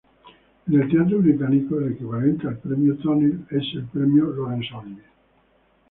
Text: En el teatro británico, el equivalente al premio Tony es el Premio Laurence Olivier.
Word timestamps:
En 0.65 0.81
el 0.81 0.89
teatro 0.89 1.19
británico, 1.19 1.77
el 1.79 1.93
equivalente 1.93 2.47
al 2.47 2.57
premio 2.57 2.97
Tony 2.97 3.35
es 3.51 3.61
el 3.75 3.85
Premio 3.85 4.31
Laurence 4.31 4.73
Olivier. 4.73 5.05